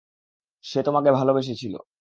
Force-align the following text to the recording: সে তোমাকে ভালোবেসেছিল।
সে 0.65 0.79
তোমাকে 0.83 1.09
ভালোবেসেছিল। 1.11 1.73